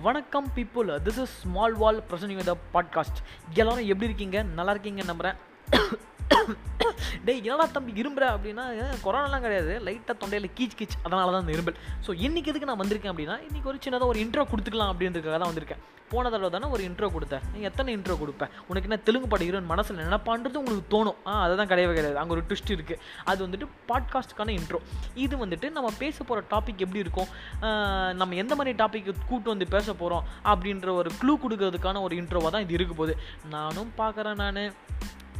வணக்கம் 0.00 0.46
people 0.56 0.90
this 1.04 1.18
is 1.18 1.38
small 1.40 1.72
wall 1.72 2.02
presenting 2.10 2.44
the 2.44 2.56
podcast 2.74 3.20
எல்லோரும் 3.54 3.86
எப்படி 3.86 4.04
இருக்கீங்க? 4.04 4.42
நல்லா 4.42 4.70
இருக்கீங்க 4.70 5.02
நம்புறேன். 5.02 5.36
டேய் 7.26 7.40
என்னடா 7.46 7.64
தம்பி 7.74 7.92
இரும்புற 8.02 8.24
அப்படின்னா 8.34 8.64
கொரோனாலாம் 9.04 9.44
கிடையாது. 9.46 9.72
லைட்டாக 9.86 10.14
தொண்டையில் 10.22 10.52
கீச் 10.58 10.76
கீச் 10.78 10.96
அதனால 11.06 11.30
தான் 11.32 11.42
அந்த 11.44 11.52
இரும்பல். 11.56 11.76
ஸோ 12.06 12.10
இன்றைக்கி 12.26 12.50
எதுக்கு 12.52 12.68
நான் 12.70 12.80
வந்திருக்கேன் 12.82 13.12
அப்படின்னா 13.12 13.36
இன்றைக்கி 13.48 13.68
ஒரு 13.72 13.78
சின்னதாக 13.84 14.12
ஒரு 14.12 14.20
இன்ட்ரோ 14.24 14.44
கொடுத்துக்கலாம் 14.52 14.92
அப்படின்றதுக்காக 14.92 15.38
தான் 15.42 15.50
வந்திருக்கேன். 15.52 15.82
போன 16.12 16.30
தடவை 16.32 16.48
தானே 16.54 16.66
ஒரு 16.74 16.82
இன்ட்ரோ 16.88 17.08
கொடுத்தேன். 17.14 17.44
நீ 17.52 17.58
எத்தனை 17.68 17.90
இன்ட்ரோ 17.96 18.14
கொடுப்பேன் 18.22 18.50
உனக்கு 18.70 18.88
என்ன 18.88 18.98
தெலுங்கு 19.06 19.28
படிக்கிறோன்னு 19.34 19.70
மனசில் 19.72 20.00
நினைப்பான்றது 20.06 20.60
உங்களுக்கு 20.62 20.84
தோணும். 20.94 21.18
ஆ 21.28 21.38
அதுதான் 21.44 21.70
கிடையவே 21.72 21.94
கிடையாது. 21.98 22.18
அங்கே 22.22 22.34
ஒரு 22.36 22.42
ட்விஸ்ட் 22.48 22.72
இருக்குது 22.76 23.00
அது 23.30 23.40
வந்துட்டு 23.46 23.68
பாட்காஸ்ட்டுக்கான 23.90 24.54
இன்ட்ரோ 24.58 24.80
இது 25.24 25.34
வந்துட்டு 25.44 25.70
நம்ம 25.76 25.92
பேச 26.02 26.16
போகிற 26.30 26.44
டாபிக் 26.52 26.84
எப்படி 26.86 27.02
இருக்கும்? 27.06 27.30
நம்ம 28.20 28.38
எந்த 28.42 28.54
மாதிரி 28.60 28.74
டாபிக் 28.82 29.08
கூப்பிட்டு 29.30 29.54
வந்து 29.54 29.68
பேச 29.76 29.88
போகிறோம் 30.02 30.26
அப்படின்ற 30.52 30.90
ஒரு 31.00 31.12
க்ளூ 31.22 31.36
கொடுக்கறதுக்கான 31.46 32.02
ஒரு 32.08 32.16
இன்ட்ரோவாக 32.22 32.52
தான் 32.56 32.66
இது 32.66 32.78
இருக்க 32.78 32.94
போகுது. 33.02 33.16
நானும் 33.56 33.92
பார்க்குறேன் 34.02 34.40
நான். 34.44 34.62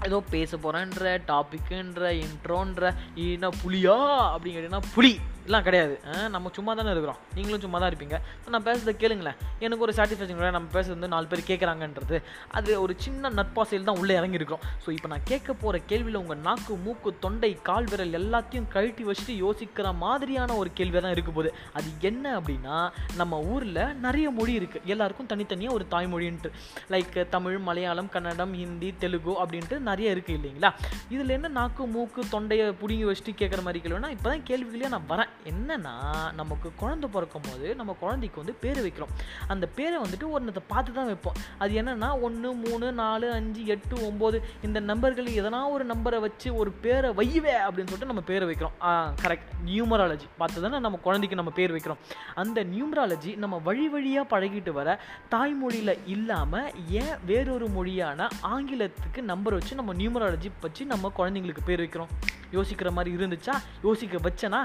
ஏதோ 0.09 0.21
பேச 0.35 0.57
போகிறேன்ற 0.63 1.17
டாப்பிக்குன்ற 1.33 2.13
இன்ட்ரோன்ற 2.25 2.95
என்ன 3.33 3.53
புலியா? 3.65 3.99
அப்படின்னு 4.33 4.57
கேட்டிங்கன்னா 4.57 4.89
புலி. 4.97 5.15
எல்லாம் 5.47 5.65
கிடையாது. 5.67 5.95
நம்ம 6.35 6.51
சும்மா 6.57 6.73
தானே 6.79 6.91
இருக்கிறோம். 6.95 7.21
நீங்களும் 7.37 7.63
சும்மா 7.63 7.79
தான் 7.83 7.91
இருப்பீங்க 7.93 8.17
நான் 8.53 8.65
பேசுறதை 8.67 8.93
கேளுங்களேன். 9.03 9.39
எனக்கு 9.65 9.85
ஒரு 9.87 9.93
சாட்டிஸ்ஃபேக்ஷன் 9.97 10.39
கிடையாது 10.39 10.57
நம்ம 10.57 10.69
பேசுறது 10.75 10.97
வந்து 10.97 11.11
நாலு 11.15 11.27
பேர் 11.31 11.41
கேட்குறாங்கன்றது 11.49 12.17
அது 12.59 12.71
ஒரு 12.83 12.95
சின்ன 13.05 13.31
நட்பாசையில் 13.39 13.89
தான் 13.89 13.99
உள்ளே 14.03 14.15
இறங்கியிருக்கிறோம் 14.19 14.63
ஸோ 14.85 14.89
இப்போ 14.97 15.09
நான் 15.13 15.25
கேட்க 15.31 15.51
போகிற 15.63 15.81
கேள்வியில் 15.93 16.21
உங்கள் 16.21 16.43
நாக்கு 16.47 16.77
மூக்கு 16.85 17.13
தொண்டை 17.25 17.51
கால் 17.69 17.89
விரல் 17.93 18.15
எல்லாத்தையும் 18.21 18.69
கழட்டி 18.75 19.07
வச்சுட்டு 19.09 19.37
யோசிக்கிற 19.45 19.91
மாதிரியான 20.05 20.57
ஒரு 20.61 20.73
கேள்வியாக 20.81 21.05
தான் 21.07 21.17
இருக்க 21.17 21.33
போகுது. 21.39 21.53
அது 21.81 21.91
என்ன 22.11 22.35
அப்படின்னா 22.41 22.77
நம்ம 23.23 23.41
ஊரில் 23.55 23.83
நிறைய 24.07 24.29
மொழி 24.39 24.55
இருக்குது 24.61 24.93
எல்லாருக்கும் 24.95 25.31
தனித்தனியாக 25.35 25.79
ஒரு 25.79 25.87
தாய்மொழின்ட்டு. 25.97 26.53
லைக் 26.95 27.19
தமிழ் 27.35 27.59
மலையாளம் 27.71 28.13
கன்னடம் 28.17 28.57
ஹிந்தி 28.63 28.93
தெலுங்கு 29.05 29.35
அப்படின்ட்டு 29.43 29.83
நிறைய 29.93 30.15
இருக்குது 30.17 30.39
இல்லைங்களா? 30.39 30.71
இதில் 31.15 31.35
என்ன 31.39 31.53
நாக்கு 31.59 31.83
மூக்கு 31.95 32.21
தொண்டையை 32.35 32.67
பிடுங்கி 32.83 33.07
வச்சுட்டு 33.09 33.35
கேட்குற 33.41 33.63
மாதிரி 33.67 33.81
கேள்வினா 33.85 34.13
இப்போ 34.17 34.29
தான் 34.31 34.47
கேள்விகளே 34.51 34.91
நான் 34.95 35.09
வரேன். 35.13 35.31
என்னன்னா 35.53 35.95
நமக்கு 36.41 36.69
குழந்தை 36.83 37.09
பிறக்கும் 37.15 37.47
போது 37.49 37.67
நம்ம 37.81 37.97
குழந்தைக்கு 38.03 38.41
வந்து 38.43 38.55
பேர் 38.65 38.81
வைக்கிறோம். 38.87 39.13
அந்த 39.53 39.65
பேரை 39.79 39.97
வந்துட்டு 40.05 40.27
ஒன்றத்தை 40.37 40.63
பார்த்து 40.73 40.97
தான் 40.99 41.11
வைப்போம் 41.11 41.39
அது 41.63 41.73
என்னன்னா 41.81 42.09
ஒன்று 42.27 42.49
மூணு 42.65 42.87
நாலு 43.03 43.27
அஞ்சு 43.39 43.63
எட்டு 43.75 43.97
ஒம்பது 44.09 44.39
இந்த 44.67 44.79
நம்பர்கள் 44.91 45.29
எதனா 45.41 45.61
ஒரு 45.75 45.85
நம்பரை 45.93 46.19
வச்சு 46.27 46.49
ஒரு 46.61 46.71
பேரை 46.85 47.11
வைவே 47.21 47.55
அப்படின்னு 47.67 47.91
சொல்லிட்டு 47.91 48.11
நம்ம 48.13 48.25
பேரை 48.31 48.47
வைக்கிறோம். 48.51 48.77
கரெக்ட் 49.25 49.51
நியூமராலஜி 49.69 50.27
பார்த்து 50.41 50.65
தானே 50.67 50.81
நம்ம 50.87 51.01
குழந்தைக்கு 51.07 51.41
நம்ம 51.41 51.53
பேர் 51.59 51.75
வைக்கிறோம். 51.77 52.01
அந்த 52.43 52.59
நியூமராலஜி 52.75 53.33
நம்ம 53.45 53.61
வழி 53.69 53.87
வழியாக 53.95 54.31
பழகிட்டு 54.35 54.73
வர 54.79 54.99
தாய்மொழியில் 55.35 55.95
இல்லாமல் 56.15 56.71
ஏன் 57.03 57.15
வேறொரு 57.31 57.69
மொழியான 57.77 58.29
ஆங்கிலத்துக்கு 58.55 59.21
நம்பர் 59.33 59.57
வச்சு 59.59 59.72
நம்ம 59.75 59.95
நியூமராலஜி 59.95 60.51
வச்சு 60.61 60.85
நம்ம 60.85 61.13
குழந்தைங்களுக்கு 61.17 61.63
பேர் 61.65 61.81
வைக்கிறோம். 61.81 62.09
யோசிக்கிற 62.53 62.91
மாதிரி 62.91 63.17
இருந்துச்சா? 63.17 63.55
யோசிக்க 63.83 64.19
வச்சனா? 64.19 64.61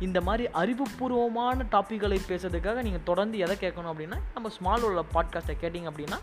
இந்த 0.00 0.20
மாதிரி 0.20 0.48
அறிவுபூர்வமான 0.52 1.66
டாப்பிக்களை 1.72 2.18
பேசுறதுக்காக 2.28 2.82
நீங்கள் 2.82 3.02
தொடர்ந்து 3.04 3.38
எதை 3.38 3.56
கேட்கணும் 3.60 3.92
அப்படின்னா 3.92 4.18
நம்ம 4.34 4.48
ஸ்மால் 4.48 4.82
உள்ள 4.82 5.04
பாட்காஸ்ட்டை 5.14 5.56
கேட்டிங்க 5.60 5.90
அப்படின்னா 5.92 6.18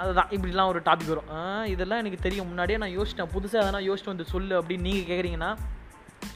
அதுதான். 0.00 0.28
இப்படிலாம் 0.28 0.66
ஒரு 0.66 0.80
டாபிக் 0.80 1.12
வரும். 1.12 1.64
இதெல்லாம் 1.64 1.98
எனக்கு 1.98 2.18
தெரியும். 2.18 2.46
முன்னாடியே 2.46 2.78
நான் 2.78 2.98
யோசிச்சிட்டேன். 2.98 3.32
புதுசாக 3.36 3.60
எதனா 3.62 3.80
யோசிச்சுட்டு 3.88 4.12
வந்து 4.14 4.24
சொல்லு 4.24 4.62
அப்படின்னு 4.62 4.80
நீங்கள் 4.80 5.08
கேட்குறீங்கன்னா 5.10 5.56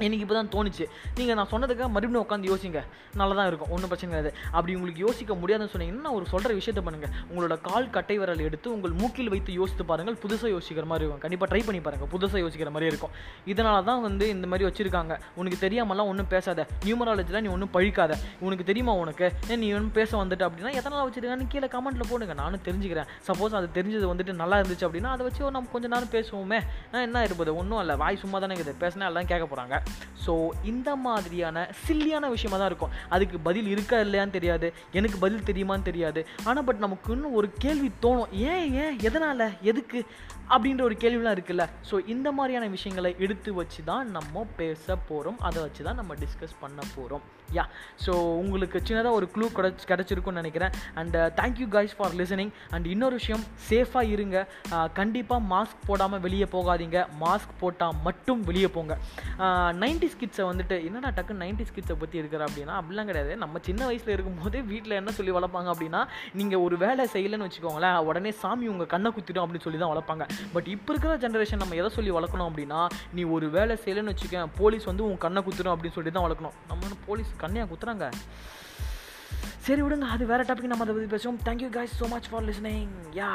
எனக்கு 0.07 0.25
இப்போ 0.27 0.37
தான் 0.39 0.51
தோணுச்சு. 0.55 0.85
நீங்கள் 1.19 1.39
நான் 1.41 1.51
சொன்னதுக்காக 1.53 1.89
மறுபடியும் 1.97 2.25
உட்காந்து 2.25 2.51
யோசிங்க. 2.53 2.81
நல்லா 3.21 3.35
தான் 3.41 3.49
இருக்கும். 3.51 3.71
ஒன்றும் 3.75 3.91
பிரச்சனை 3.93 4.11
கிடையாது. 4.13 4.33
அப்படி 4.57 4.75
உங்களுக்கு 4.79 5.03
யோசிக்க 5.07 5.35
முடியாதுன்னு 5.43 5.73
சொன்னீங்கன்னா 5.75 6.05
நான் 6.07 6.17
ஒரு 6.19 6.27
சொல்கிற 6.33 6.53
விஷயத்தை 6.61 6.85
பண்ணுங்கள் 6.87 7.13
உங்களோட 7.31 7.57
கால் 7.69 7.91
கட்டை 7.97 8.17
விரல் 8.23 8.45
எடுத்து 8.49 8.69
உங்கள் 8.77 8.95
மூக்கில் 9.03 9.31
வைத்து 9.35 9.59
யோசித்து 9.61 9.85
பாருங்கள். 9.91 10.19
புதுசாக 10.25 10.51
யோசிக்கிற 10.57 10.87
மாதிரி 10.93 11.05
இருக்கும். 11.05 11.25
கண்டிப்பாக 11.25 11.49
ட்ரை 11.53 11.63
பண்ணி 11.69 11.81
பாருங்கள் 11.87 12.11
புதுசாக 12.15 12.43
யோசிக்கிற 12.45 12.71
மாதிரி 12.77 12.91
இருக்கும். 12.93 13.13
இதனால 13.53 13.79
தான் 13.91 14.03
வந்து 14.09 14.25
இந்த 14.35 14.47
மாதிரி 14.53 14.67
வச்சுருக்காங்க. 14.69 15.17
உனக்கு 15.41 15.59
தெரியாமலாம் 15.67 16.11
ஒன்றும் 16.13 16.31
பேசாத. 16.35 16.67
நியூமராலஜியில் 16.87 17.43
நீ 17.47 17.51
ஒன்றும் 17.57 17.73
பழிக்காத. 17.77 18.13
உனக்கு 18.47 18.65
தெரியுமா 18.71 18.95
உனக்கு? 19.05 19.27
ஏன் 19.53 19.61
நீ 19.65 19.69
ஒன்றும் 19.79 19.95
பேச 19.99 20.11
வந்துட்டு 20.23 20.47
அப்படின்னா 20.49 20.73
எத்தனை 20.81 21.05
வச்சுருக்கான்னு 21.07 21.51
கீழே 21.55 21.71
கமெண்ட்டில் 21.77 22.11
போடுங்க. 22.13 22.35
நானும் 22.43 22.65
தெரிஞ்சுக்கிறேன். 22.69 23.11
சப்போஸ் 23.29 23.59
அது 23.61 23.69
தெரிஞ்சது 23.79 24.07
வந்துட்டு 24.13 24.35
நல்லா 24.43 24.59
இருந்துச்சு 24.63 24.87
அப்படின்னா 24.89 25.13
அதை 25.17 25.25
வச்சு 25.29 25.51
நம்ம 25.57 25.73
கொஞ்ச 25.75 25.89
நேரம் 25.95 26.13
பேசுவோமே. 26.17 26.61
என்ன 27.07 27.25
இருப்பது 27.29 27.51
ஒன்றும் 27.61 27.81
இல்லை. 27.85 27.97
வாய் 28.05 28.23
சும்மா 28.25 28.39
தானே 28.45 28.55
இருக்குது. 28.57 28.81
பேசினா 28.85 29.09
எல்லாம் 29.11 29.31
கேட்க 29.33 29.45
போகிறாங்க 29.53 29.77
ஸோ 30.25 30.33
இந்த 30.71 30.91
மாதிரியான 31.05 31.67
சில்லியான 31.85 32.29
விஷயமா 32.35 32.57
தான் 32.61 32.71
இருக்கும். 32.71 32.95
அதுக்கு 33.15 33.37
பதில் 33.47 33.69
இருக்கா 33.75 33.99
இல்லையான்னு 34.07 34.37
தெரியாது. 34.39 34.69
எனக்கு 34.99 35.19
பதில் 35.25 35.47
தெரியுமான்னு 35.51 35.89
தெரியாது. 35.91 36.23
ஆனால் 36.49 36.67
பட் 36.69 36.83
நமக்கு 36.85 37.15
இன்னும் 37.17 37.39
ஒரு 37.41 37.51
கேள்வி 37.65 37.91
தோணும். 38.05 38.33
ஏன் 38.51 38.67
ஏன் 38.83 38.99
எதனால் 39.09 39.47
எதுக்கு 39.71 40.01
அப்படின்ற 40.55 40.83
ஒரு 40.89 40.97
கேள்விலாம் 41.03 41.37
இருக்குல்ல? 41.37 41.65
ஸோ 41.89 41.97
இந்த 42.15 42.29
மாதிரியான 42.39 42.69
விஷயங்களை 42.77 43.11
எடுத்து 43.25 43.51
வச்சு 43.61 43.81
தான் 43.91 44.07
நம்ம 44.17 44.45
பேச 44.61 44.97
போகிறோம் 45.11 45.39
அதை 45.49 45.59
வச்சு 45.67 45.83
தான் 45.89 46.01
நம்ம 46.01 46.15
டிஸ்கஸ் 46.25 46.57
பண்ண 46.63 46.81
போகிறோம் 46.97 47.25
யா 47.57 47.65
ஸோ 48.05 48.13
உங்களுக்கு 48.43 48.79
சின்னதாக 48.89 49.19
ஒரு 49.19 49.27
க்ளூ 49.35 49.47
கிடச்சி 49.59 49.85
கிடச்சிருக்கும்னு 49.93 50.43
நினைக்கிறேன். 50.43 50.75
And 51.01 51.17
thank you 51.41 51.69
guys 51.77 51.95
for 51.99 52.15
listening 52.21 52.53
and 52.75 52.87
இன்னொரு 52.95 53.15
விஷயம் 53.21 53.45
சேஃபாக 53.71 54.13
இருங்க. 54.17 54.37
Uh, 54.75 54.87
கண்டிப்பாக 54.99 55.43
மாஸ்க் 55.53 55.81
போடாமல் 55.87 56.23
வெளியே 56.27 56.47
போகாதீங்க. 56.53 56.99
மாஸ்க் 57.23 57.53
போட்டால் 57.61 57.97
மட்டும் 58.07 58.41
வெளியே 58.49 58.69
போங்க. 58.77 58.95
Uh, 59.45 59.71
நைன்டி 59.83 60.09
ஸ்கிட்ஸை 60.13 60.45
வந்துட்டு 60.51 60.77
என்னடா 60.87 61.11
டக்கு 61.17 61.35
நைன்டி 61.43 61.65
ஸ்கிட்ஸை 61.71 61.97
பற்றி 62.03 62.17
இருக்கிற? 62.21 62.43
அப்படின்னா 62.49 62.75
அப்படிலாம் 62.81 63.09
கிடையாது. 63.11 63.33
நம்ம 63.43 63.61
சின்ன 63.69 63.81
வயசில் 63.89 64.13
இருக்கும்போது 64.15 64.59
வீட்டில் 64.71 64.99
என்ன 65.01 65.11
சொல்லி 65.19 65.33
வளர்ப்பாங்க 65.39 65.69
அப்படின்னா 65.75 66.01
நீங்கள் 66.39 66.63
ஒரு 66.67 66.79
வேலை 66.85 67.05
செய்யலைன்னு 67.15 67.47
வச்சுக்கோங்களேன் 67.49 67.99
உடனே 68.09 68.33
சாமி 68.43 68.69
உங்கள் 68.73 68.91
கண்ணை 68.95 69.11
குத்திடும் 69.17 69.45
அப்படின்னு 69.45 69.67
சொல்லி 69.67 69.81
தான் 69.83 69.93
வளர்ப்பாங்க. 69.95 70.27
பட் 70.55 70.71
இப்போ 70.75 70.93
இருக்கிற 70.95 71.17
ஜென்ரேஷன் 71.25 71.63
நம்ம 71.65 71.77
எதை 71.83 71.91
சொல்லி 71.99 72.15
வளர்க்கணும் 72.19 72.49
அப்படின்னா 72.51 72.81
நீ 73.19 73.25
ஒரு 73.37 73.49
வேலை 73.59 73.77
செய்யலைன்னு 73.85 74.15
வச்சுக்க 74.15 74.47
போலீஸ் 74.63 74.89
வந்து 74.93 75.07
உன் 75.09 75.23
கண்ணை 75.27 75.43
குத்திடும் 75.49 75.75
அப்படின்னு 75.75 75.99
சொல்லி 75.99 76.13
தான் 76.17 76.27
வளர்க்கணும். 76.29 76.57
நம்ம 76.73 77.03
போலீஸ் 77.11 77.31
கண்ணையாக 77.45 77.71
குத்துறாங்க? 77.73 78.09
சரி 79.67 79.83
விடுங்க 79.85 80.07
அது 80.15 80.25
வேறு 80.33 80.49
டாபிக் 80.49 80.73
நம்ம 80.73 80.85
அதை 80.87 80.95
பற்றி 80.97 81.13
பேசுவோம். 81.15 81.41
Thank you 81.49 81.71
guys 81.79 81.93
so 82.01 82.09
much 82.15 82.29
for 82.31 82.47
listening 82.49 82.95
yeah 83.21 83.31